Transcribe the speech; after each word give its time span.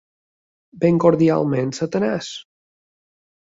Ben 0.85 0.97
cordialment, 1.03 1.71
satanàs. 1.83 2.33